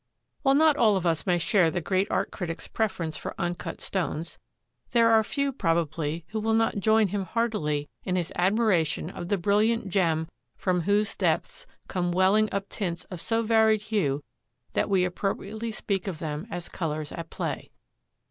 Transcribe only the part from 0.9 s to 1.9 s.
of us may share the